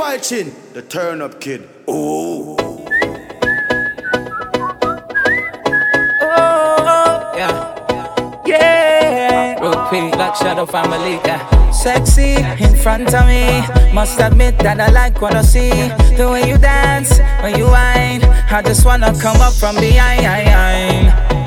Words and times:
Levi 0.00 0.16
the 0.72 0.80
turn 0.80 1.20
up 1.20 1.38
kid. 1.40 1.68
Oh. 1.86 2.56
Oh, 6.22 7.32
yeah. 7.36 8.42
Yeah. 8.46 9.60
Repeat 9.60 10.16
like 10.16 10.34
Shadow 10.36 10.64
Family, 10.64 11.20
yeah. 11.26 11.70
Sexy 11.70 12.36
in 12.36 12.76
front 12.76 13.12
of 13.14 13.26
me. 13.26 13.62
Must 13.92 14.18
admit 14.20 14.58
that 14.60 14.80
I 14.80 14.88
like 14.88 15.20
what 15.20 15.34
I 15.34 15.42
see. 15.42 15.68
The 16.16 16.30
way 16.32 16.48
you 16.48 16.56
dance, 16.56 17.18
when 17.42 17.58
you 17.58 17.66
whine. 17.66 18.24
I 18.24 18.62
just 18.64 18.86
wanna 18.86 19.12
come 19.20 19.38
up 19.42 19.52
from 19.52 19.76
behind. 19.76 20.24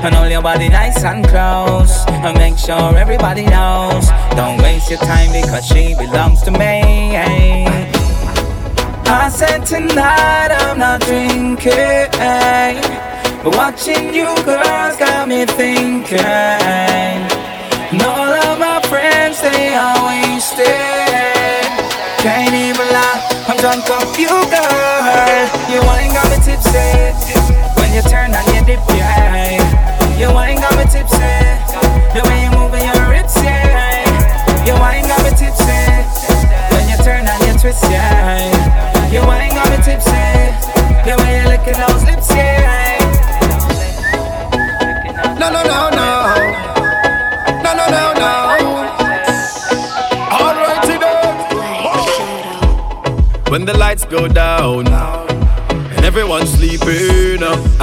And 0.04 0.14
hold 0.14 0.30
your 0.30 0.42
body 0.42 0.68
nice 0.68 1.02
and 1.02 1.26
close. 1.26 2.04
And 2.06 2.38
make 2.38 2.58
sure 2.58 2.96
everybody 2.96 3.46
knows. 3.46 4.08
Don't 4.36 4.62
waste 4.62 4.90
your 4.90 5.00
time 5.00 5.32
because 5.32 5.66
she 5.66 5.96
belongs 5.96 6.40
to 6.42 6.52
me. 6.52 7.73
I 9.06 9.28
said 9.28 9.64
tonight 9.66 10.50
I'm 10.50 10.78
not 10.78 11.00
drinking. 11.02 12.10
But 13.44 13.56
watching 13.56 14.14
you 14.14 14.34
girls 14.44 14.96
got 14.96 15.28
me 15.28 15.44
thinking. 15.44 16.18
And 16.20 18.02
all 18.02 18.32
of 18.32 18.58
my 18.58 18.80
friends, 18.88 19.40
they 19.40 19.74
are 19.74 20.00
wasted. 20.08 20.66
Can't 22.24 22.54
even 22.54 22.88
lie, 22.88 23.20
I'm 23.46 23.56
drunk 23.58 23.84
off 23.90 24.18
you, 24.18 24.32
girl. 24.48 25.44
You 25.68 25.80
ain't 26.00 26.14
got 26.14 26.24
me 26.32 26.36
tipsy. 26.40 27.12
When 27.76 27.92
you 27.92 28.02
turn 28.02 28.34
on 28.34 28.44
your 28.54 28.64
dip, 28.64 28.80
yeah. 28.96 29.60
You 30.16 30.32
ain't 30.40 30.60
got 30.60 30.74
me 30.76 30.84
tipsy. 30.84 31.18
The 32.14 32.22
way 32.24 32.44
you 32.44 32.50
moving 32.56 32.82
your 32.82 33.12
hips, 33.12 33.36
yeah. 33.44 34.64
You 34.64 34.72
ain't 34.72 35.06
got 35.06 35.22
me 35.22 35.30
tipsy. 35.36 36.03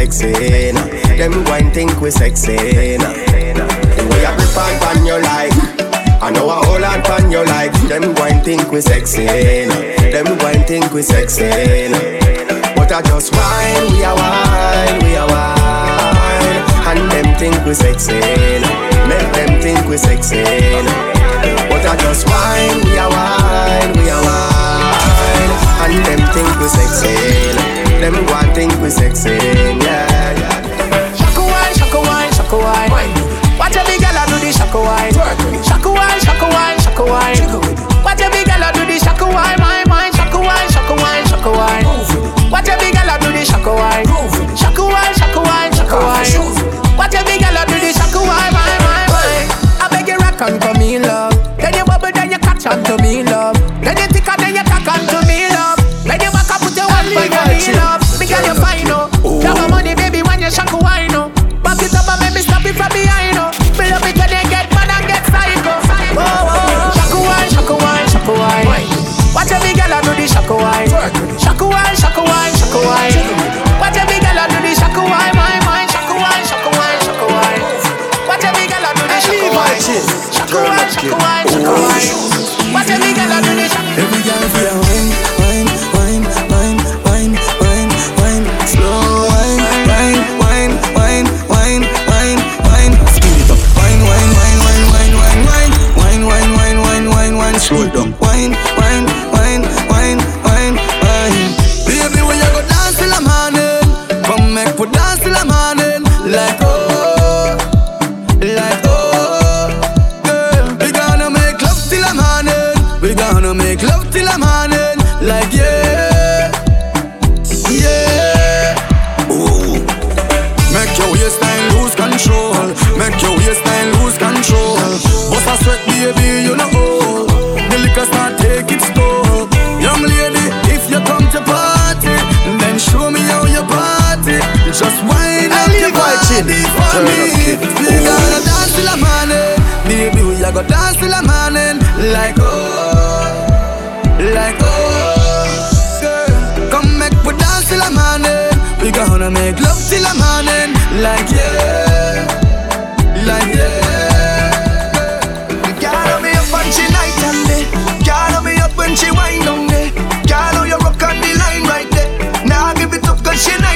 Sexy 0.00 0.72
nah. 0.72 0.84
Them 1.18 1.44
go 1.44 1.52
and 1.52 1.72
think 1.74 2.00
we 2.00 2.10
sexy 2.10 2.56
nah. 2.96 3.12
The 3.12 4.04
way 4.08 4.24
I 4.24 4.32
grip 4.36 4.56
and 4.56 4.76
pan 4.80 5.04
you 5.04 5.18
like 5.20 5.52
I 6.22 6.30
know 6.30 6.48
I 6.48 6.64
hold 6.64 6.82
and 6.82 7.04
pan 7.04 7.30
you 7.30 7.44
like 7.44 7.72
Them 7.88 8.14
go 8.14 8.24
and 8.24 8.42
think 8.42 8.72
we 8.72 8.80
sexy 8.80 9.26
nah. 9.68 9.76
Them 10.08 10.38
go 10.38 10.46
and 10.48 10.64
think 10.66 10.92
we 10.92 11.02
sexy 11.02 11.44
nah. 11.92 12.00
But 12.76 12.92
I 12.92 13.02
just 13.02 13.34
whine, 13.36 13.92
we 13.92 14.04
are 14.04 14.16
wine, 14.16 14.96
we 15.04 15.16
are 15.20 15.28
wine 15.28 16.60
And 16.88 17.04
them 17.12 17.28
think 17.36 17.60
we 17.66 17.74
sexy 17.74 18.16
nah. 18.16 18.72
Make 19.04 19.28
them 19.36 19.60
think 19.60 19.84
we 19.86 19.98
sexy 19.98 20.40
nah. 20.40 20.96
But 21.68 21.84
I 21.84 21.96
just 22.00 22.24
whine, 22.24 22.80
we 22.88 22.96
are 22.96 23.10
wine, 23.12 23.92
we 24.00 24.08
are 24.08 24.24
wine 24.24 25.52
And 25.84 25.94
them 26.08 26.20
think 26.32 26.50
we 26.56 26.68
sexy 26.72 27.89
Them 28.00 28.14
go 28.14 28.34
and 28.34 28.54
think 28.54 28.72
we 28.80 28.88
sexy, 28.88 29.28
yeah 29.28 30.09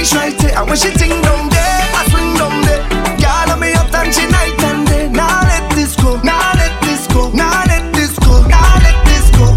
when 0.04 0.76
she 0.76 0.90
ting 0.92 1.16
down 1.22 1.48
there, 1.48 1.80
I 1.96 2.04
swing 2.12 2.36
down 2.36 2.60
there. 2.68 2.84
Girl, 3.16 3.48
I 3.48 3.56
me 3.56 3.72
up 3.72 3.88
and 3.94 4.12
she 4.12 4.28
night 4.28 4.52
and 4.68 4.86
day. 4.86 5.08
Now 5.08 5.40
let 5.48 5.64
this 5.72 5.96
go, 5.96 6.20
now 6.20 6.52
let 6.60 6.76
this 6.82 7.06
go, 7.08 7.32
now 7.32 7.64
let 7.64 7.88
this 7.94 8.12
go, 8.20 8.44
now 8.44 8.76
let 8.84 9.00
this 9.08 9.32
go. 9.32 9.48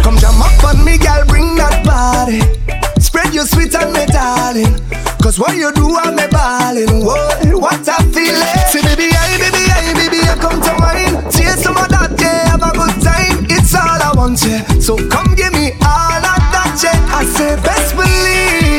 Come 0.00 0.16
jam 0.16 0.40
up 0.40 0.64
on 0.64 0.82
me, 0.82 0.96
girl, 0.96 1.20
bring 1.28 1.56
that 1.60 1.84
body. 1.84 2.40
Spread 3.00 3.34
your 3.34 3.44
sweet 3.44 3.74
and 3.74 3.92
me 3.92 4.06
darling. 4.06 4.80
Cause 5.20 5.38
what 5.38 5.54
you 5.56 5.68
do, 5.74 5.92
I'm 5.92 6.16
me 6.16 6.24
balling. 6.32 7.04
What, 7.04 7.44
what 7.60 7.84
I 7.84 8.00
feel 8.16 8.40
Say, 8.72 8.80
baby, 8.80 9.12
I, 9.12 9.36
baby, 9.36 9.60
I, 9.68 9.92
baby, 9.92 10.24
I 10.24 10.40
come 10.40 10.56
to 10.56 10.72
wine. 10.80 11.20
Taste 11.28 11.68
some 11.68 11.76
of 11.76 11.92
that, 11.92 12.16
yeah, 12.16 12.48
have 12.56 12.64
a 12.64 12.72
good 12.72 12.96
time. 13.04 13.44
It's 13.52 13.74
all 13.76 14.00
I 14.00 14.12
want, 14.16 14.40
yeah. 14.40 14.64
So 14.80 14.96
come 15.12 15.36
give 15.36 15.52
me 15.52 15.76
all 15.84 16.24
of 16.24 16.40
that, 16.56 16.80
yeah. 16.80 16.96
I 17.12 17.28
say, 17.28 17.60
best 17.60 17.92
believe. 17.92 18.75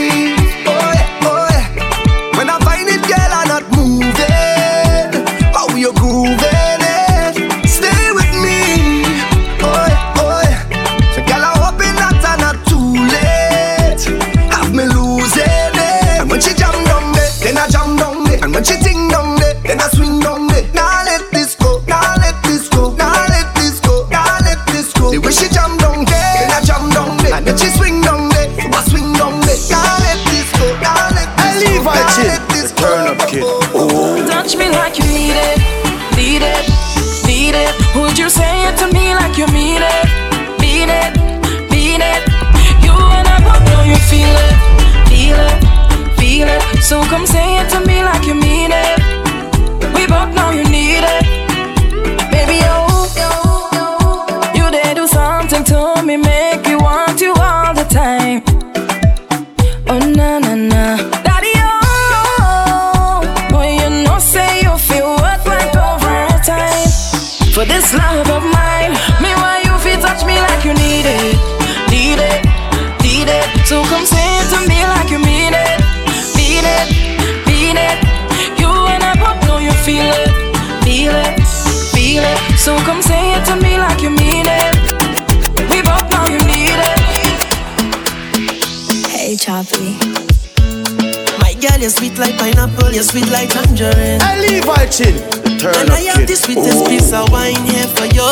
Pineapple, 92.48 92.94
you're 92.94 93.04
sweet 93.04 93.28
like 93.30 93.50
tangerine. 93.50 94.22
I 94.24 94.40
Levi 94.40 94.86
Chin. 94.88 95.20
Turn 95.60 95.76
And 95.76 95.92
I 95.92 96.00
have 96.08 96.24
kid. 96.24 96.30
the 96.32 96.36
sweetest 96.40 96.86
piece 96.88 97.12
of 97.12 97.28
wine 97.30 97.60
here 97.68 97.88
for 97.92 98.08
you. 98.08 98.24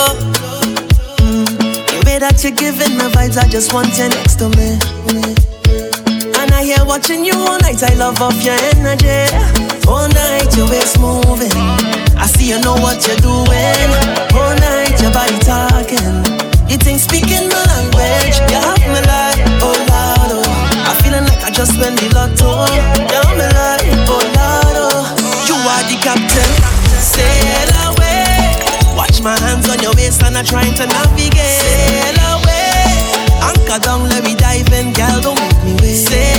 Mm. 1.19 1.43
The 1.91 1.99
way 2.07 2.17
that 2.23 2.39
you're 2.39 2.55
giving 2.55 2.95
me 2.95 3.11
vibes, 3.11 3.35
I 3.35 3.43
just 3.51 3.73
want 3.75 3.91
you 3.99 4.07
next 4.07 4.39
to 4.39 4.47
me. 4.55 4.79
And 6.39 6.47
I 6.55 6.63
hear 6.63 6.79
watching 6.87 7.25
you 7.27 7.35
all 7.35 7.59
night, 7.59 7.83
I 7.83 7.91
love 7.99 8.21
off 8.23 8.39
your 8.39 8.55
energy. 8.79 9.27
All 9.83 10.07
night, 10.07 10.47
your 10.55 10.71
waist 10.71 10.95
moving. 10.95 11.51
I 12.15 12.23
see 12.31 12.47
you 12.55 12.59
know 12.63 12.79
what 12.79 13.03
you're 13.03 13.19
doing. 13.19 13.89
All 14.31 14.55
night, 14.63 14.95
your 15.03 15.11
body 15.11 15.35
talking. 15.43 16.23
You 16.71 16.79
think 16.79 17.03
speaking 17.03 17.51
my 17.51 17.59
language, 17.67 18.39
you 18.47 18.63
have 18.63 18.79
me 18.79 19.01
like, 19.11 19.43
oh 19.59 19.75
Lord, 19.75 20.31
oh. 20.39 20.87
I 20.87 20.95
feeling 21.03 21.27
like 21.27 21.34
just 21.55 21.79
won 21.79 21.95
the 21.95 22.11
lotto. 22.11 22.67
Have 22.67 23.31
me 23.39 23.47
like, 23.55 23.87
oh 24.11 24.19
Lord, 24.35 24.75
oh. 24.75 25.07
You 25.47 25.55
are 25.55 25.83
the 25.87 25.95
captain, 26.03 26.51
sail 26.99 27.71
away. 27.87 28.59
Watch 28.95 29.21
my 29.21 29.39
hands 29.39 29.69
on 29.69 29.79
your 29.79 29.95
waist 29.95 30.21
and 30.23 30.37
I'm 30.37 30.43
trying 30.43 30.75
to 30.75 30.85
navigate. 30.85 31.63
Sail 31.63 32.19
away, 32.35 33.39
anchor 33.39 33.79
down, 33.79 34.03
let 34.09 34.23
me 34.25 34.35
dive 34.35 34.67
in, 34.73 34.91
girl, 34.91 35.21
don't 35.21 35.39
make 35.39 35.63
me 35.63 35.73
wait. 35.79 35.95
Sail 35.95 36.34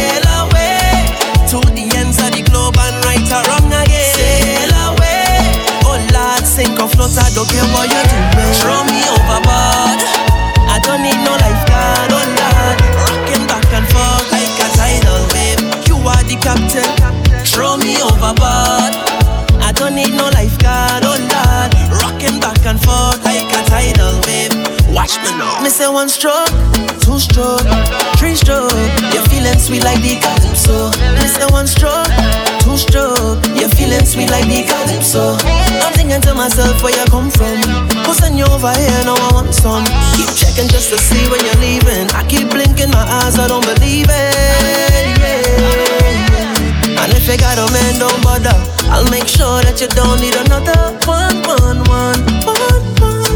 over 38.56 38.72
here? 38.72 39.04
Now 39.04 39.20
I 39.20 39.28
want 39.36 39.52
some. 39.52 39.84
Keep 40.16 40.32
checking 40.32 40.68
just 40.72 40.88
to 40.88 40.96
see 40.96 41.28
when 41.28 41.44
you're 41.44 41.60
leaving. 41.60 42.08
I 42.16 42.24
keep 42.24 42.48
blinking 42.48 42.90
my 42.90 43.04
eyes, 43.20 43.38
I 43.38 43.46
don't 43.48 43.64
believe 43.64 44.08
it. 44.08 45.04
Yeah. 45.20 47.04
And 47.04 47.12
if 47.12 47.28
you 47.28 47.36
got 47.36 47.60
a 47.60 47.68
man, 47.68 48.00
don't 48.00 48.16
bother. 48.24 48.56
I'll 48.88 49.08
make 49.12 49.28
sure 49.28 49.60
that 49.60 49.76
you 49.80 49.88
don't 49.92 50.20
need 50.24 50.36
another 50.48 50.96
one, 51.04 51.36
one, 51.44 51.84
one, 51.84 52.24
one, 52.48 52.80
one. 53.04 53.32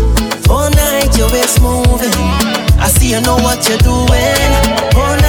All 0.49 0.71
night 0.73 1.13
your 1.19 1.29
waist 1.29 1.61
moving. 1.61 2.17
I 2.81 2.89
see 2.89 3.13
you 3.13 3.21
know 3.21 3.37
what 3.37 3.61
you're 3.69 3.85
doing. 3.85 4.51
All 4.97 5.20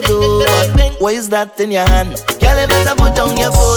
to 0.00 0.06
do. 0.06 0.44
What 0.98 1.14
is 1.14 1.28
that 1.30 1.58
in 1.60 1.70
your 1.70 1.86
hand? 1.88 2.22
Girl, 2.40 2.60
you 2.60 2.68
better 2.68 2.94
put 2.96 3.14
down 3.14 3.36
your 3.36 3.52
foot. 3.52 3.75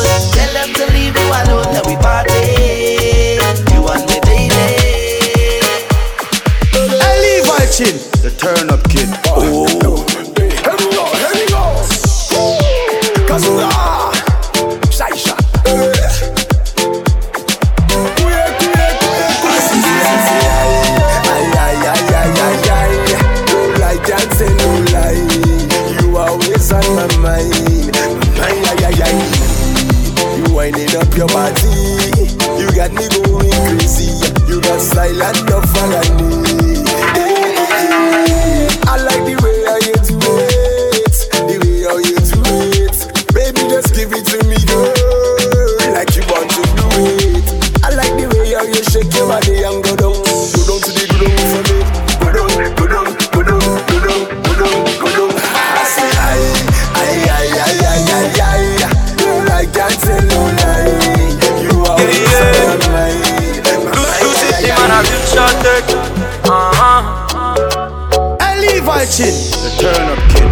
Levi 69.19 69.31
Chin. 69.31 69.35
The 69.63 69.69
turn 69.79 70.07
up 70.09 70.19
kid. 70.31 70.47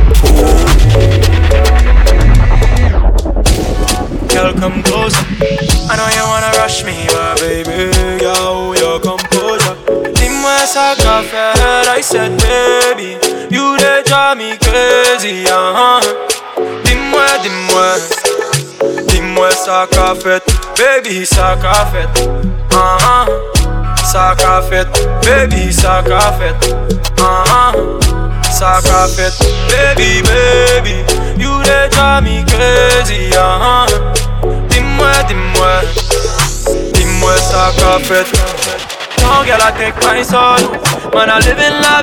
Girl, 4.30 4.54
come 4.54 4.84
closer. 4.84 5.26
I 5.90 5.96
know 5.96 6.08
you 6.16 6.24
wanna 6.28 6.52
rush 6.58 6.84
me, 6.84 7.08
but 7.08 7.40
baby, 7.40 7.90
yo, 8.22 8.74
your 8.74 9.00
composure. 9.00 9.76
Dis-moi 10.16 10.66
ça 10.66 10.96
qu'a 10.98 11.22
fait, 11.24 11.56
I 11.88 12.02
said, 12.02 12.38
baby, 12.42 13.18
you 13.50 13.78
they 13.78 14.04
drive 14.06 14.38
me 14.38 14.58
crazy, 14.58 15.46
uh-huh. 15.46 16.02
Dis-moi, 16.84 17.26
dis-moi, 17.42 17.98
dis-moi 19.08 19.52
ça 19.52 19.88
qu'a 19.90 20.14
fait, 20.16 20.44
baby, 20.78 21.26
ça 21.26 21.56
qu'a 21.62 21.86
fait. 21.86 22.10
Ça 24.06 24.36
qu'a 24.38 24.62
fait, 24.62 24.88
baby, 25.24 25.74
qu'a 26.06 26.32
fait, 26.34 26.56
uh-huh. 27.18 27.98
Ça 28.02 28.07
fait, 29.08 29.34
baby, 29.70 30.22
baby, 30.24 30.96
you 31.38 31.64
they 31.64 31.88
drive 31.92 32.24
me 32.24 32.44
crazy, 32.46 33.30
uh-huh. 33.36 33.86
Dis-moi, 34.70 35.12
dis-moi, 35.28 35.82
dis-moi 36.94 37.36
fait. 38.00 38.28
No 39.22 39.44
girl, 39.44 39.62
I 39.62 39.72
take 39.78 39.96
my 40.04 40.24
soul. 40.24 40.58
Man, 41.14 41.30
I 41.30 41.40
live 41.40 41.60
in 41.60 41.82
la 41.82 42.02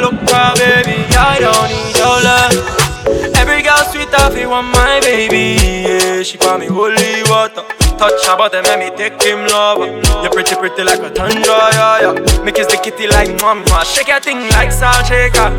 look 0.00 0.18
for 0.28 0.52
baby. 0.58 1.04
I 1.16 1.38
don't 1.40 1.68
need 1.70 1.96
your 1.96 2.18
love. 2.26 3.36
Every 3.36 3.62
girl 3.62 3.84
sweet, 3.90 4.08
I 4.12 4.30
feel 4.30 4.50
want 4.50 4.68
my 4.74 5.00
baby. 5.00 5.56
Yeah, 5.88 6.22
she 6.22 6.38
call 6.38 6.58
me 6.58 6.66
holy 6.66 7.22
water. 7.28 7.83
Touch 7.98 8.26
her 8.26 8.36
body, 8.36 8.60
make 8.62 8.78
me 8.78 8.96
take 8.96 9.22
him 9.22 9.46
love. 9.46 9.78
You're 10.22 10.30
pretty, 10.30 10.56
pretty 10.56 10.82
like 10.82 10.98
a 11.00 11.10
tundra, 11.10 11.70
yeah, 11.72 12.00
yeah. 12.12 12.42
Make 12.44 12.56
kiss 12.56 12.66
the 12.66 12.76
kitty 12.76 13.06
like 13.06 13.40
mama. 13.40 13.84
Shake 13.84 14.08
your 14.08 14.20
thing 14.20 14.48
like 14.50 14.72
salt 14.72 15.06
shaker. 15.06 15.50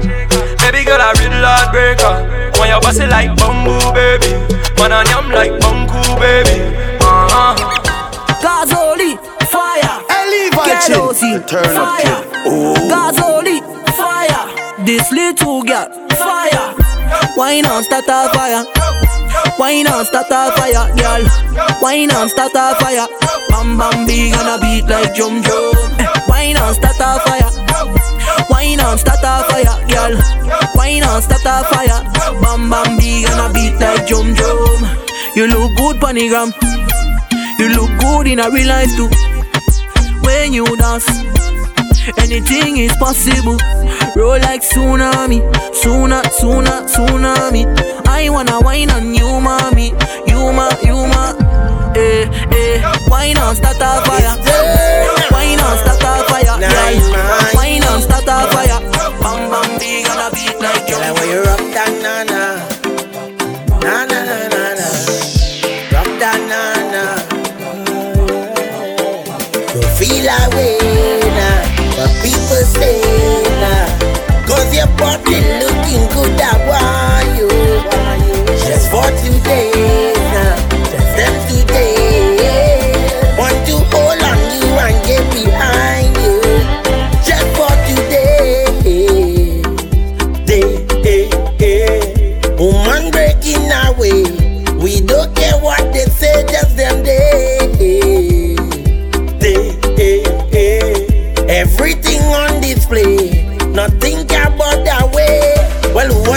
Baby 0.59 0.83
girl, 0.83 0.99
I 0.99 1.15
real 1.15 1.31
heart 1.31 1.71
breaker. 1.71 2.59
When 2.59 2.69
you 2.69 2.79
bust 2.81 2.99
it 2.99 3.09
like 3.09 3.31
bamboo, 3.37 3.79
baby. 3.95 4.35
Man, 4.77 4.91
I 4.91 5.03
am 5.15 5.31
like 5.31 5.55
bamboo, 5.61 6.03
baby. 6.19 6.59
Uh-huh. 6.99 7.55
Gazoli, 8.43 9.15
fire. 9.47 10.03
Ellie 10.11 10.51
Kerosi, 10.51 11.21
Levi 11.21 11.39
Chin. 11.39 11.47
Turn 11.47 11.77
up 11.77 11.87
fire. 11.87 12.19
kid. 12.19 12.91
Gazoli, 12.91 13.57
fire. 13.95 14.85
This 14.85 15.11
little 15.11 15.63
girl, 15.63 15.87
fire. 16.09 16.75
Why 17.35 17.61
not 17.61 17.85
start 17.85 18.05
a 18.07 18.29
fire. 18.33 19.04
Wine 19.57 19.87
on 19.87 20.05
start 20.05 20.27
a 20.29 20.51
fire, 20.55 20.85
girl. 20.95 21.23
Wine 21.81 22.11
on 22.11 22.29
start 22.29 22.51
a 22.55 22.75
fire. 22.79 23.07
Bam 23.49 23.77
bam 23.77 24.05
big 24.05 24.33
and 24.33 24.49
a 24.49 24.57
beat 24.59 24.85
like 24.89 25.15
drum 25.15 25.41
drum. 25.41 25.75
Eh, 25.99 26.07
Wine 26.27 26.57
on 26.57 26.73
start 26.73 26.99
a 26.99 27.19
fire. 27.25 27.51
Wine 28.49 28.79
on 28.81 28.97
start 28.97 29.23
a 29.23 29.43
fire, 29.49 29.77
girl. 29.87 30.15
Wine 30.75 31.03
on 31.03 31.21
start 31.21 31.45
a 31.45 31.63
fire. 31.71 32.01
Bam 32.41 32.69
bam 32.69 32.97
big 32.97 33.25
and 33.29 33.39
a 33.39 33.53
beat 33.53 33.79
like 33.79 34.07
drum 34.07 34.33
drum. 34.33 34.81
You 35.35 35.47
look 35.47 35.75
good, 35.77 35.97
panigram. 36.01 36.53
You 37.59 37.69
look 37.69 37.91
good 37.99 38.27
in 38.27 38.39
a 38.39 38.49
real 38.51 38.67
life 38.67 38.91
too. 38.95 39.09
When 40.23 40.53
you 40.53 40.65
dance, 40.77 41.07
anything 42.17 42.77
is 42.77 42.91
possible. 42.97 43.57
Roll 44.15 44.39
like 44.39 44.61
tsunami, 44.61 45.39
sooner, 45.73 46.21
tsunami. 46.23 47.63
I 48.07 48.29
wanna 48.29 48.59
wine 48.61 48.89
on 48.91 49.13
you, 49.13 49.24
A 53.47 53.53
fire. 53.53 54.64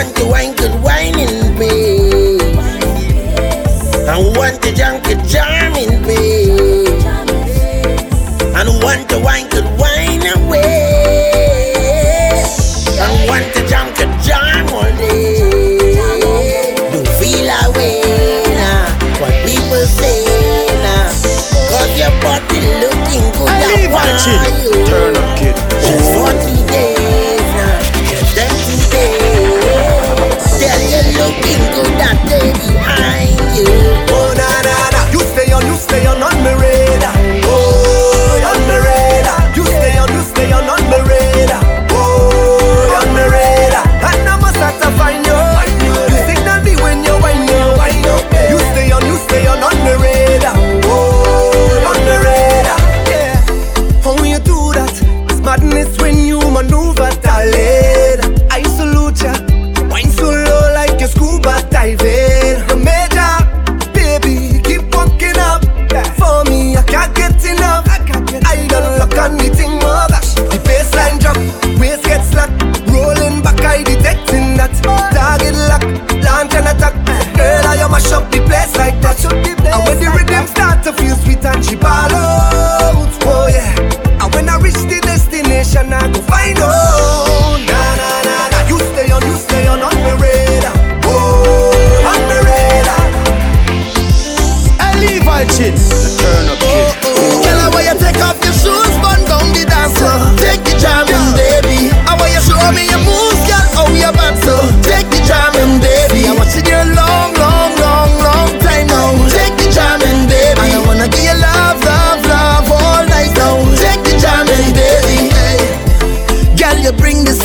Want 0.09 0.17
to 0.17 0.27
wine 0.27 0.58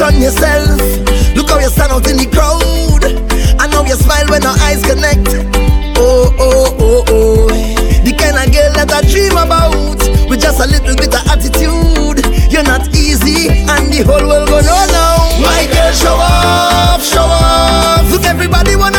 on 0.03 0.19
yourself. 0.21 0.79
Look 1.35 1.49
how 1.49 1.59
you 1.59 1.69
stand 1.69 1.91
out 1.91 2.05
in 2.09 2.17
the 2.17 2.27
crowd. 2.27 3.03
I 3.59 3.67
know 3.67 3.85
you 3.85 3.95
smile 3.95 4.27
when 4.27 4.45
our 4.45 4.57
eyes 4.67 4.83
connect. 4.83 5.31
Oh, 5.97 6.27
oh, 6.37 6.75
oh, 6.79 7.03
oh. 7.07 7.47
The 8.03 8.11
kind 8.11 8.35
of 8.35 8.51
girl 8.51 8.71
that 8.75 8.91
I 8.91 9.01
dream 9.07 9.31
about. 9.39 9.95
With 10.29 10.41
just 10.41 10.59
a 10.59 10.67
little 10.67 10.95
bit 10.95 11.15
of 11.15 11.23
attitude. 11.31 12.19
You're 12.51 12.63
not 12.67 12.93
easy, 12.93 13.49
and 13.49 13.87
the 13.91 14.03
whole 14.03 14.27
world 14.27 14.49
gon' 14.49 14.65
know 14.65 14.83
now. 14.91 15.41
My 15.41 15.65
girl, 15.71 15.91
show 15.93 16.13
off, 16.13 17.01
show 17.01 17.23
off. 17.23 18.11
Look, 18.11 18.25
everybody 18.25 18.75
wanna. 18.75 18.92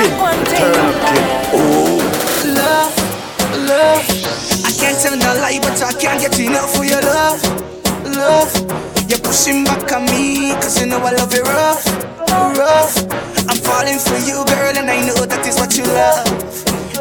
Turn 0.00 0.08
up 0.08 0.96
Love, 2.56 2.96
love. 3.68 4.00
I 4.64 4.72
can't 4.72 4.96
tell 4.96 5.12
no 5.14 5.28
lie, 5.36 5.58
but 5.60 5.76
I 5.82 5.92
can't 5.92 6.18
get 6.18 6.40
enough 6.40 6.74
for 6.74 6.84
your 6.84 7.02
love, 7.02 7.42
love. 8.16 8.48
You're 9.10 9.18
pushing 9.18 9.64
back 9.64 9.92
on 9.92 10.06
me, 10.06 10.54
cause 10.54 10.80
you 10.80 10.86
know 10.86 10.96
I 11.04 11.12
love 11.12 11.34
you 11.34 11.42
rough, 11.42 11.84
rough. 12.56 12.96
I'm 13.44 13.58
falling 13.60 13.98
for 13.98 14.16
you, 14.24 14.40
girl, 14.48 14.72
and 14.72 14.88
I 14.88 15.04
know 15.04 15.26
that 15.26 15.46
is 15.46 15.60
what 15.60 15.76
you 15.76 15.84
love. 15.84 16.24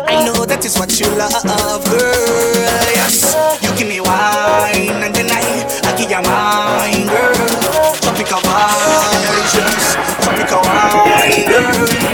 I 0.06 0.26
know 0.26 0.46
that 0.46 0.66
is 0.66 0.78
what 0.78 0.92
you 1.00 1.08
love, 1.16 1.86
girl. 1.88 2.84
Yes, 3.00 3.32
you 3.64 3.70
give 3.80 3.88
me 3.88 4.02
wine, 4.02 5.00
and 5.08 5.16
then 5.16 5.32
I, 5.32 5.64
I 5.88 5.96
give 5.96 6.12
you 6.12 6.20
mine, 6.20 7.08
girl. 7.08 7.96
Tropical 8.04 8.44
vibes, 8.44 9.56
tropical 10.20 10.62
wine, 10.68 11.48
girl. 11.48 12.09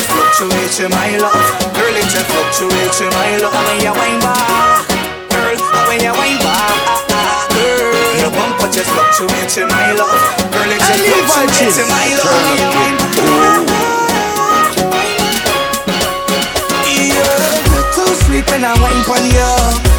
a 0.00 0.04
fluctuation, 0.08 0.90
my 0.90 1.16
love. 1.20 1.34
Girl, 1.76 1.96
it's 1.96 2.14
a 2.16 2.22
fluctuation, 2.24 3.08
my 3.12 3.36
love. 3.42 3.52
I'm 3.52 3.76
in 3.76 3.84
your 3.84 3.94
wine 3.94 4.20
bar. 4.20 4.84
Girl, 5.28 5.56
I'm 5.76 5.92
in 5.92 6.00
your 6.04 6.14
wine 6.16 6.38
bar. 6.40 6.72
Girl, 7.52 7.92
your 8.20 8.30
bumper 8.32 8.68
just 8.72 8.88
fluctuating, 8.90 9.68
my 9.68 9.92
love. 9.92 10.20
Girl, 10.52 10.70
it's 10.72 10.88
a 10.88 10.96
fluctuation, 11.28 11.86
my 11.88 12.08
love. 12.16 12.32
I'm 12.32 12.48
in 12.48 12.58
your 12.60 12.72
wine 12.72 12.96
bar. 12.96 14.40
You're 17.72 17.88
too 17.94 18.14
sweet 18.24 18.46
when 18.50 18.64
I 18.64 18.72
wine 18.80 19.02
pon 19.04 19.24
you. 19.28 19.50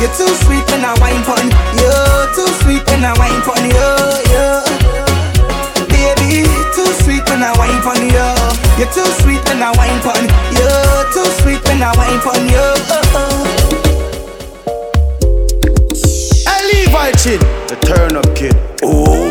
You're 0.02 0.14
too 0.18 0.34
sweet 0.46 0.66
when 0.72 0.84
I 0.86 0.94
wine 1.00 1.24
pon 1.24 1.46
you. 1.78 1.94
Too 2.36 2.48
sweet 2.64 2.84
when 2.90 3.04
I 3.06 3.14
wine 3.18 3.42
pon 3.42 3.64
you. 3.66 4.32
yeah 4.32 4.61
too 6.86 6.94
sweet 7.04 7.24
when 7.30 7.44
I 7.44 7.52
wine 7.58 7.82
on 7.86 8.02
you. 8.10 8.30
You're 8.78 8.92
too 8.94 9.06
sweet 9.22 9.44
when 9.48 9.62
I 9.62 9.72
wine 9.78 10.02
on 10.12 10.24
you. 10.58 10.70
Too 11.14 11.30
sweet 11.42 11.62
when 11.68 11.82
I 11.84 11.92
wine 11.98 12.22
on 12.32 12.44
you. 12.50 12.68
I 16.48 16.58
leave 16.72 16.96
I 16.96 17.12
chin, 17.14 17.40
the 17.68 17.78
turn 17.86 18.16
up 18.16 18.36
kid. 18.36 18.56
Ooh. 18.84 19.31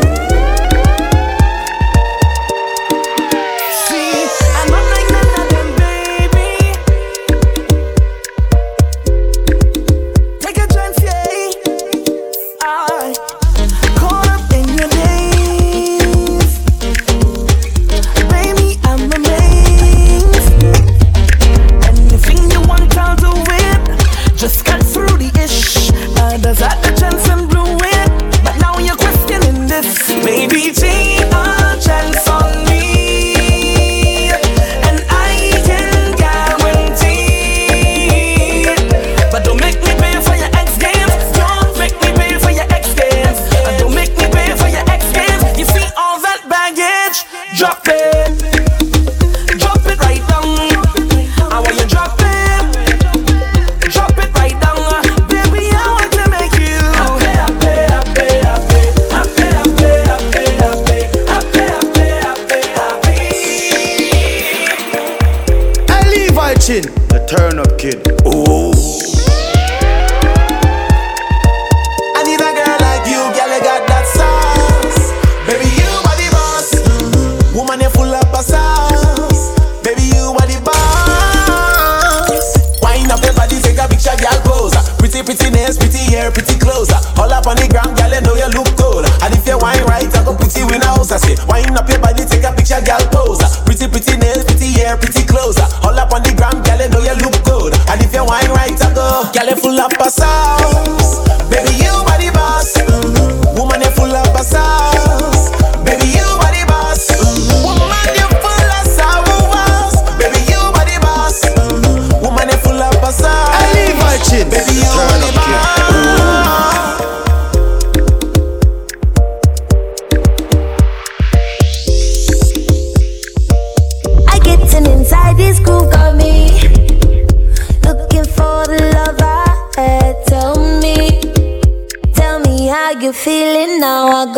closer. 95.40 95.66
All 95.82 95.98
up 95.98 96.12
on 96.12 96.22
the 96.22 96.34
ground, 96.36 96.64
girl, 96.64 96.80
you 96.80 96.88
know 96.92 97.00
you 97.00 97.16
look 97.24 97.36
good. 97.44 97.72
And 97.88 98.00
if 98.04 98.12
you 98.12 98.24
wine 98.24 98.50
right, 98.52 98.76
I 98.76 98.88
go. 98.92 99.08
Girl, 99.32 99.48
you 99.48 99.56
full 99.56 99.80
of 99.80 99.90
passage. 99.96 100.49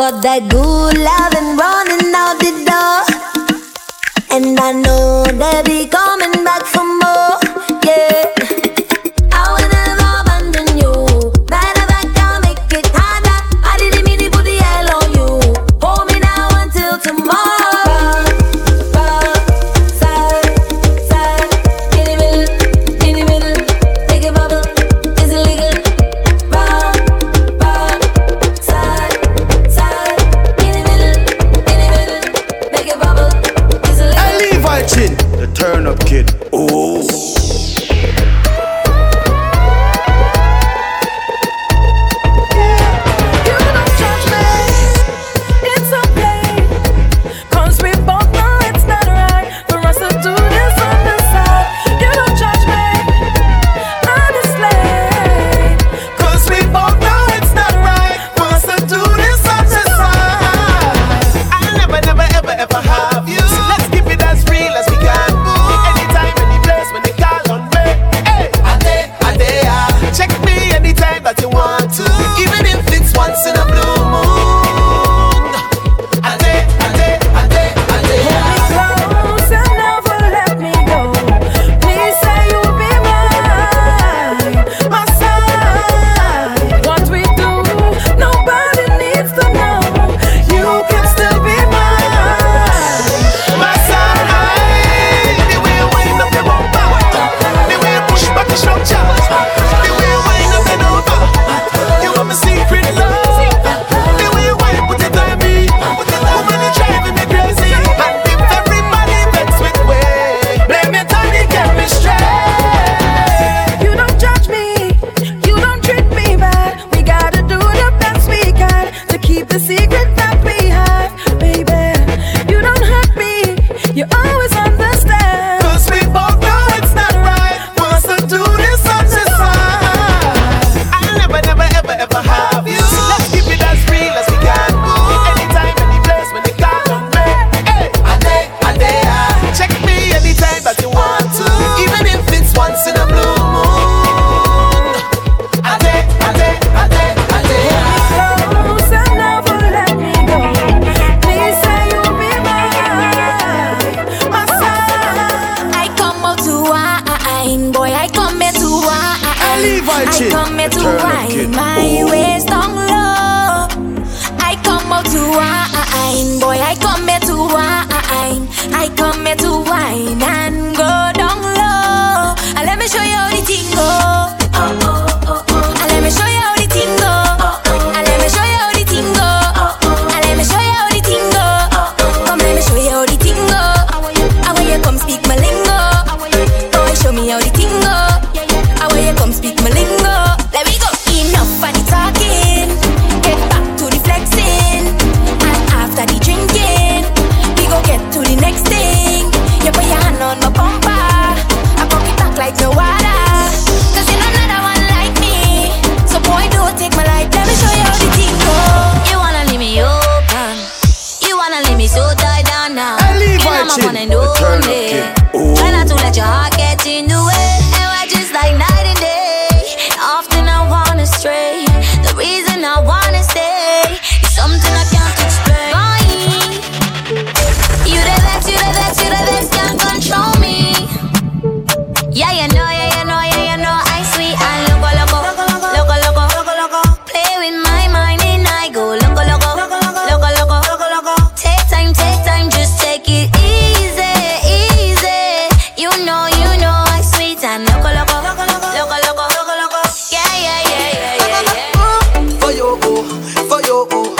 got 0.03 0.21
that 0.21 0.51
good. 0.51 0.62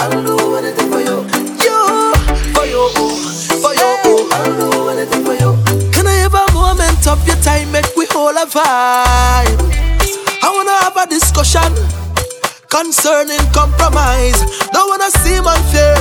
I 0.03 0.11
do 0.11 0.57
anything 0.57 0.91
for 0.91 0.99
you. 0.99 1.23
For 2.59 2.67
for. 2.67 2.83
I 4.35 4.43
do 4.59 4.89
anything 4.89 5.23
for 5.23 5.35
you. 5.35 5.55
Can 5.93 6.09
I 6.09 6.19
have 6.27 6.35
a 6.35 6.53
moment 6.53 7.07
of 7.07 7.25
your 7.25 7.37
time? 7.37 7.71
Make 7.71 7.87
we 7.95 8.07
a 8.37 8.45
vibe. 8.45 9.63
I 10.43 10.51
wanna 10.51 10.75
have 10.83 10.97
a 10.97 11.07
discussion 11.07 11.71
concerning 12.69 13.39
compromise. 13.55 14.43
Don't 14.73 14.91
wanna 14.91 15.11
seem 15.23 15.47
unfair, 15.47 15.95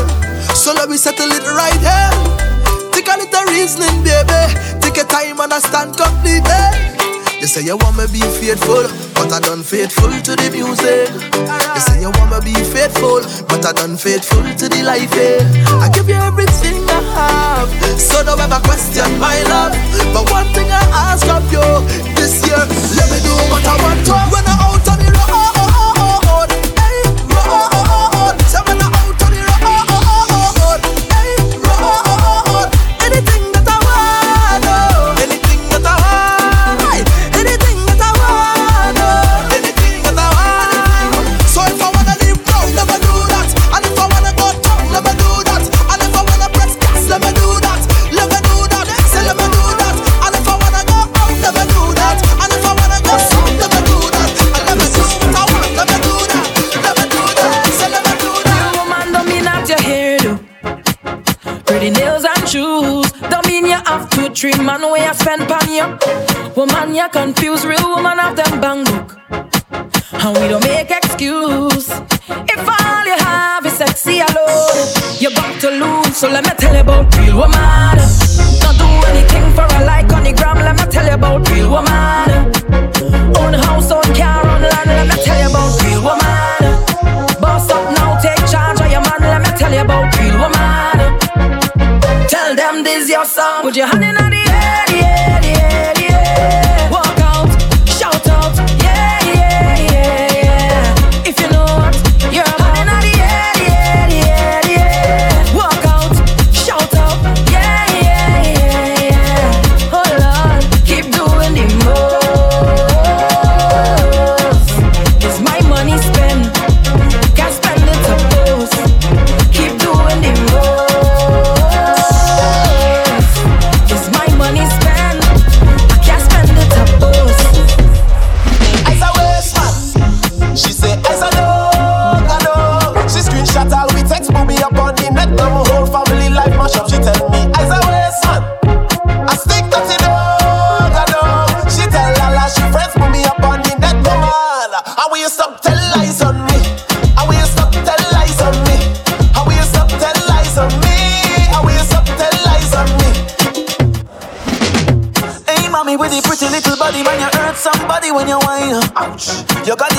so 0.55 0.73
let 0.73 0.89
me 0.89 0.97
settle 0.97 1.29
it 1.29 1.45
right 1.53 1.77
here. 1.77 2.91
Take 2.93 3.07
a 3.07 3.17
little 3.21 3.45
reasoning, 3.53 4.01
baby. 4.01 4.41
Take 4.81 4.95
your 4.95 5.05
time 5.05 5.39
and 5.39 5.53
I 5.53 5.59
stand 5.59 5.95
completely. 5.95 7.00
You 7.41 7.47
say 7.47 7.63
you 7.63 7.75
want 7.75 7.97
me 7.97 8.05
be 8.13 8.21
faithful, 8.37 8.85
but 9.17 9.33
I 9.33 9.39
done 9.41 9.63
faithful 9.63 10.13
to 10.13 10.31
the 10.37 10.47
music. 10.53 11.09
You 11.09 11.81
say 11.81 11.97
you 11.99 12.11
want 12.13 12.45
me 12.45 12.53
be 12.53 12.55
faithful, 12.61 13.25
but 13.49 13.65
I 13.65 13.73
done 13.73 13.97
faithful 13.97 14.43
to 14.45 14.65
the 14.69 14.83
life. 14.85 15.09
Eh? 15.17 15.41
I 15.81 15.89
give 15.89 16.07
you 16.07 16.21
everything 16.21 16.85
I 16.85 17.01
have, 17.17 17.69
so 17.99 18.23
don't 18.23 18.39
ever 18.39 18.61
question 18.61 19.17
my 19.17 19.41
love. 19.49 19.73
But 20.13 20.29
one 20.29 20.45
thing 20.53 20.69
I 20.69 20.85
ask 21.09 21.25
of 21.33 21.41
you 21.49 21.65
this 22.13 22.45
year, 22.45 22.61
let 22.93 23.09
me 23.09 23.17
do 23.25 23.33
what 23.49 23.65
I 23.65 23.73
want 23.89 24.05
to 24.05 24.13
when 24.29 24.45
I 24.45 24.60
you're 66.95 67.09
confused. 67.09 67.65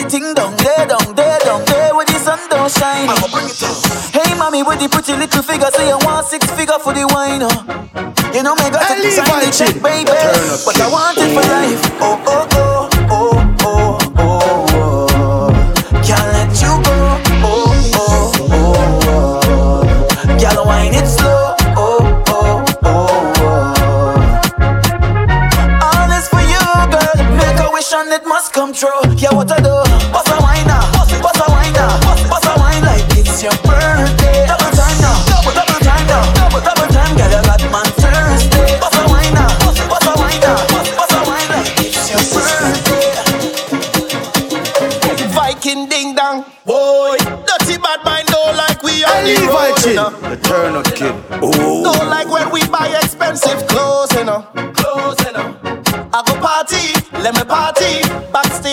the 0.02 0.10
thing 0.10 0.34
down, 0.34 0.56
there 0.56 0.86
down, 0.86 1.14
there 1.14 1.38
down, 1.40 1.64
there 1.64 1.94
where 1.94 2.06
the 2.06 2.18
sun 2.18 2.38
don't 2.50 2.70
shine. 2.70 3.06
Mama, 3.06 3.28
bring 3.30 3.46
it 3.46 3.58
down. 3.58 3.74
Hey 4.12 4.34
mommy, 4.36 4.62
with 4.62 4.80
the 4.80 4.88
pretty 4.88 5.14
little 5.14 5.42
figure, 5.42 5.70
say 5.72 5.88
you 5.88 5.98
want 6.02 6.26
six 6.26 6.50
figure 6.52 6.78
for 6.78 6.92
the 6.92 7.06
wine. 7.12 7.42
You 8.34 8.42
know 8.42 8.54
me 8.56 8.70
got 8.70 8.88
to 8.88 9.10
sign 9.10 9.40
the 9.44 9.50
check, 9.52 9.74
baby, 9.82 10.10
but 10.64 10.80
I 10.80 10.88
want 10.90 11.18
it 11.18 11.30
for 11.34 11.44
life. 11.46 11.82
Oh 12.00 12.22
oh. 12.26 12.51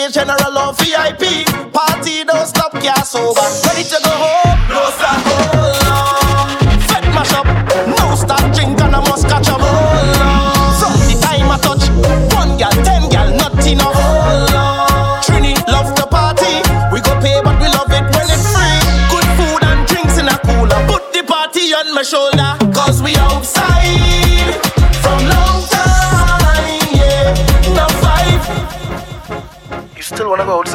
General 0.08 0.58
or 0.58 0.74
VIP. 0.74 1.46
Party 1.74 2.24
don't 2.24 2.48
stop, 2.48 2.74
yeah, 2.82 3.02
sober. 3.04 3.42
Ready 3.68 3.84
to 3.84 4.00
go 4.04 4.12
home? 4.12 4.60
No 4.70 4.90
stop, 4.96 5.20
hold 5.26 5.69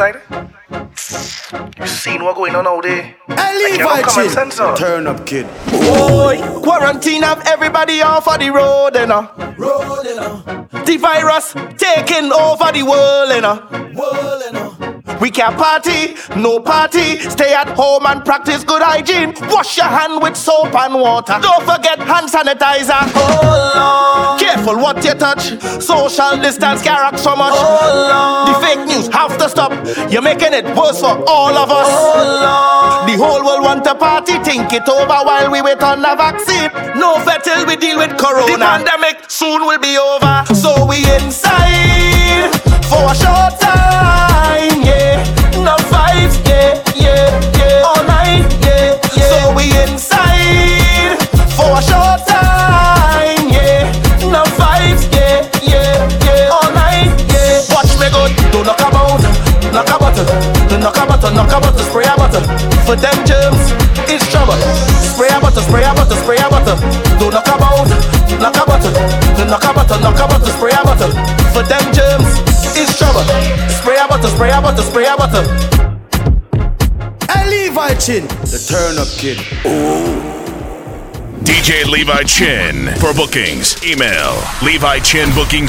outside? 0.00 0.20
You 1.80 1.86
seen 1.86 2.24
what 2.24 2.36
going 2.36 2.54
on 2.54 2.66
out 2.66 2.82
there? 2.82 3.14
Leave 3.28 3.78
you 3.78 3.88
have 3.88 4.04
no 4.04 4.10
common 4.12 4.30
sense, 4.30 4.58
huh? 4.58 4.76
Turn 4.76 5.06
up, 5.06 5.24
kid. 5.24 5.46
Boy, 5.70 6.40
quarantine 6.62 7.22
have 7.22 7.46
everybody 7.46 8.02
off 8.02 8.26
of 8.26 8.40
the 8.40 8.50
road, 8.50 8.96
you 8.96 9.06
know. 9.06 9.30
Road, 9.56 10.04
you 10.04 10.16
know. 10.16 10.66
The 10.84 10.96
virus 10.96 11.52
taking 11.78 12.32
over 12.32 12.72
the 12.72 12.82
world, 12.82 13.30
you 13.30 13.40
know. 13.40 13.92
World, 13.94 14.42
you 14.44 14.52
know. 14.52 14.94
We 15.20 15.30
can't 15.30 15.56
party, 15.56 16.16
no 16.36 16.60
party. 16.60 17.18
Stay 17.20 17.54
at 17.54 17.68
home 17.68 18.04
and 18.04 18.24
practice 18.24 18.64
good 18.64 18.82
hygiene. 18.82 19.32
Wash 19.48 19.76
your 19.76 19.86
hand 19.86 20.20
with 20.20 20.36
soap 20.36 20.74
and 20.74 20.94
water. 21.00 21.38
Don't 21.40 21.62
forget 21.64 21.98
hand 22.00 22.28
sanitizer. 22.28 22.98
Oh, 23.14 23.40
Hold 23.40 23.76
on. 23.76 24.38
Careful 24.38 24.76
what 24.76 25.02
you 25.04 25.14
touch. 25.14 25.58
Social 25.82 26.36
distance 26.42 26.82
carry 26.82 27.16
so 27.16 27.36
much. 27.36 27.54
Oh, 27.56 27.78
Hold 27.80 28.10
on. 28.10 28.52
The 28.52 28.66
fake 28.66 28.86
news 28.86 29.08
have 29.14 29.23
to 29.44 29.50
stop. 29.50 29.72
You're 30.10 30.22
making 30.22 30.52
it 30.52 30.64
worse 30.76 31.00
for 31.00 31.22
all 31.28 31.54
of 31.56 31.70
us. 31.70 31.88
Oh, 31.88 33.02
on. 33.02 33.10
The 33.10 33.16
whole 33.16 33.44
world 33.44 33.62
want 33.62 33.86
a 33.86 33.94
party. 33.94 34.38
Think 34.44 34.72
it 34.72 34.88
over 34.88 35.20
while 35.28 35.50
we 35.50 35.60
wait 35.60 35.82
on 35.82 36.00
the 36.00 36.14
vaccine. 36.16 36.70
No 36.98 37.18
vet 37.24 37.44
till 37.44 37.66
we 37.66 37.76
deal 37.76 37.98
with 37.98 38.16
corona. 38.16 38.46
The 38.46 38.58
pandemic 38.58 39.16
soon 39.28 39.66
will 39.66 39.78
be 39.78 39.98
over. 39.98 40.44
So 40.54 40.86
we 40.86 40.98
inside 41.16 42.50
for 42.88 43.04
a 43.12 43.14
short 43.14 43.54
time, 43.60 44.80
yeah. 44.82 45.20
No 45.60 45.76
vibes, 45.92 46.36
yeah, 46.48 46.80
yeah, 46.94 47.28
yeah. 47.58 47.88
All 47.88 48.02
night, 48.04 48.46
yeah, 48.64 48.98
yeah. 49.16 49.28
So 49.28 49.54
we 49.56 49.64
inside 49.82 50.33
knock 60.14 60.28
a 60.28 60.46
button, 60.46 60.68
don't 60.68 60.80
knock 60.80 60.96
a 60.96 61.06
button, 61.06 61.34
knock 61.34 61.52
a 61.52 61.60
button, 61.60 61.84
spray 61.86 62.04
a 62.06 62.14
button. 62.16 62.44
For 62.86 62.96
them 62.96 63.18
germs, 63.26 63.74
it's 64.06 64.30
trouble. 64.30 64.54
Spray 65.02 65.28
a 65.28 65.40
button, 65.40 65.62
spray 65.62 65.82
a 65.82 65.94
button, 65.94 66.16
spray 66.22 66.38
a 66.38 66.48
button. 66.48 66.78
Don't 67.18 67.32
knock 67.32 67.46
about, 67.46 67.88
knock 68.38 68.56
a 68.56 68.64
button, 68.66 68.92
don't 69.36 69.50
knock 69.50 69.64
a 69.64 69.72
button, 69.74 70.00
knock 70.02 70.18
a 70.18 70.26
button, 70.28 70.50
spray 70.54 70.72
a 70.72 70.82
button. 70.84 71.10
For 71.50 71.62
them 71.62 71.84
germs, 71.92 72.30
it's 72.78 72.98
trouble. 72.98 73.24
Spray 73.70 73.98
a 73.98 74.06
button, 74.06 74.30
spray 74.30 74.50
a 74.50 74.60
button, 74.60 74.84
spray 74.84 75.06
a 75.06 75.16
button. 75.16 75.44
Hey, 77.30 77.48
Levi 77.50 77.94
Chin, 77.94 78.26
the 78.46 78.60
turn 78.62 78.98
up 78.98 79.08
kid. 79.18 79.38
DJ 81.44 81.84
Levi 81.86 82.22
Chin. 82.24 82.88
For 83.00 83.12
bookings, 83.14 83.76
email 83.84 84.36
Levi 84.62 84.98
Chin 85.00 85.28
Bookings 85.34 85.62